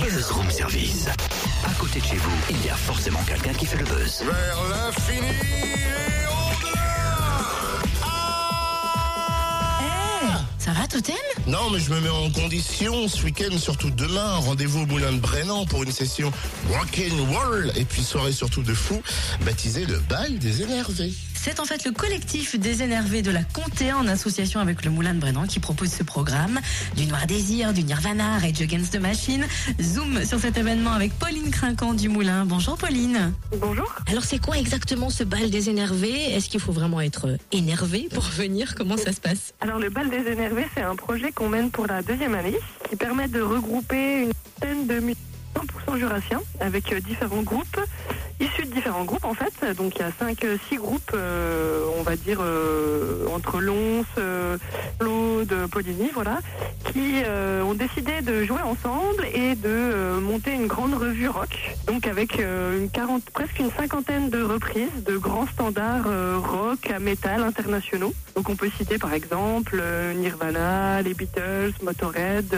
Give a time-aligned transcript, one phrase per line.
[0.00, 1.06] Buzz Room Service.
[1.64, 4.22] À côté de chez vous, il y a forcément quelqu'un qui fait le buzz.
[4.22, 7.16] Vers l'infini et au-delà
[10.58, 11.14] Ça va, Totem?
[11.46, 14.34] Non, mais je me mets en condition ce week-end, surtout demain.
[14.38, 16.32] Rendez-vous au Moulin de Brennan pour une session
[16.68, 19.00] rock'n'roll et puis soirée surtout de fou,
[19.44, 21.12] baptisée le bal des énervés.
[21.34, 25.14] C'est en fait le collectif des énervés de la Comté en association avec le Moulin
[25.14, 26.58] de Brennan qui propose ce programme.
[26.96, 29.46] Du Noir Désir, du Nirvana, Rage Against the Machine.
[29.80, 32.44] Zoom sur cet événement avec Pauline Crinquant du Moulin.
[32.46, 33.32] Bonjour Pauline.
[33.60, 33.94] Bonjour.
[34.08, 36.32] Alors c'est quoi exactement ce bal des énervés?
[36.32, 38.74] Est-ce qu'il faut vraiment être énervé pour venir?
[38.74, 39.54] Comment ça se passe?
[39.60, 42.58] Alors le bal des énervés, c'est un projet qu'on mène pour la deuxième année
[42.88, 45.22] qui permet de regrouper une centaine de musiciens
[45.86, 47.80] 100% jurassiens avec euh, différents groupes
[48.40, 49.64] issus de différents groupes en fait.
[49.76, 54.58] Donc il y a 5 6 groupes euh, on va dire euh, entre Lons, euh,
[55.36, 56.40] Claude, Poligny voilà,
[56.92, 61.76] qui euh, ont décidé de jouer ensemble et de euh, monter une grande revue rock.
[61.86, 66.06] Donc avec euh, une 40 presque une cinquantaine de reprises de grands standards
[66.42, 68.14] rock à métal internationaux.
[68.34, 69.82] Donc on peut citer par exemple
[70.14, 72.56] Nirvana, les Beatles, Motorhead,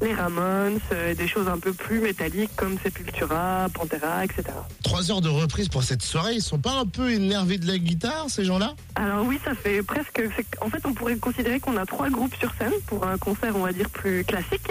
[0.00, 0.78] les Ramones,
[1.16, 4.44] des choses un peu plus métalliques comme Sepultura, Pantera, etc.
[4.84, 7.78] Trois heures de reprise pour cette soirée, ils sont pas un peu énervés de la
[7.78, 8.74] guitare, ces gens-là?
[8.94, 10.22] Alors oui, ça fait presque.
[10.60, 13.64] En fait, on pourrait considérer qu'on a trois groupes sur scène pour un concert, on
[13.64, 14.70] va dire plus classique.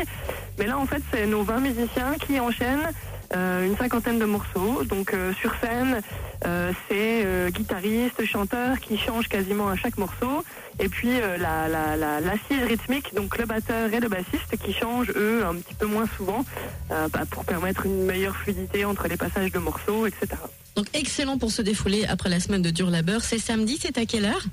[0.57, 2.89] Mais là, en fait, c'est nos 20 musiciens qui enchaînent
[3.35, 4.83] euh, une cinquantaine de morceaux.
[4.85, 6.01] Donc euh, sur scène,
[6.45, 10.43] euh, c'est euh, guitariste, chanteur qui change quasiment à chaque morceau.
[10.79, 14.71] Et puis euh, la, la, la- l'assise rythmique, donc le batteur et le bassiste qui
[14.73, 16.45] changent eux un petit peu moins souvent
[16.91, 20.27] euh, bah, pour permettre une meilleure fluidité entre les passages de morceaux, etc.
[20.75, 23.21] Donc excellent pour se défouler après la semaine de dur labeur.
[23.23, 24.45] C'est samedi, c'est à quelle heure?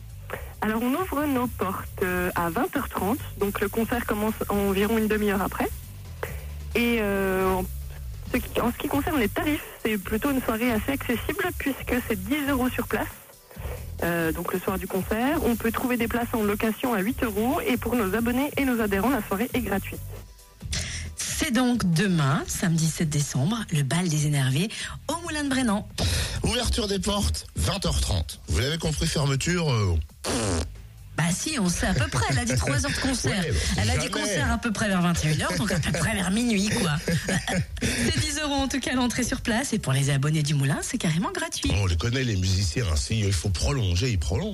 [0.65, 5.43] Alors on ouvre nos portes euh, à 20h30, donc le concert commence environ une demi-heure
[5.43, 5.69] après.
[6.75, 7.65] Et euh, en,
[8.33, 12.71] ce qui, concerne les tarifs, c'est plutôt une soirée assez accessible puisque c'est 10 euros
[12.71, 13.09] sur place.
[14.05, 17.25] Euh, donc le soir du concert, on peut trouver des places en location à 8
[17.25, 20.01] euros et pour nos abonnés et nos adhérents, la soirée est gratuite.
[21.15, 24.71] C'est donc demain, samedi 7 décembre, le bal des énervés
[25.09, 25.87] au Moulin de Brennan.
[26.45, 28.39] Ouverture des portes, 20h30.
[28.49, 29.71] Vous l'avez compris, fermeture.
[29.73, 29.97] euh,
[31.17, 32.27] Bah si, on sait à peu près.
[32.31, 33.31] Elle a dit 3 heures de concert.
[33.43, 34.11] Ouais, bah, Elle a dit jamais.
[34.11, 36.93] concert à peu près vers 21h, donc à peu près vers minuit, quoi.
[37.83, 39.73] C'est 10 euros en tout cas l'entrée sur place.
[39.73, 41.71] Et pour les abonnés du Moulin, c'est carrément gratuit.
[41.81, 42.85] on les connaît, les musiciens.
[42.93, 44.53] hein, si il faut prolonger, ils prolongent.